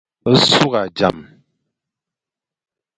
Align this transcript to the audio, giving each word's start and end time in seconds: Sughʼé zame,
Sughʼé 0.47 0.81
zame, 0.97 1.25